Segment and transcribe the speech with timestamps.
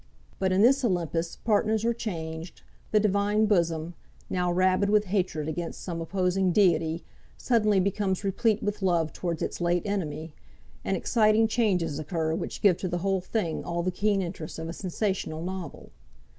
[0.39, 3.93] But in this Olympus partners are changed, the divine bosom,
[4.31, 7.03] now rabid with hatred against some opposing deity,
[7.37, 10.33] suddenly becomes replete with love towards its late enemy,
[10.83, 14.67] and exciting changes occur which give to the whole thing all the keen interest of
[14.67, 15.91] a sensational novel.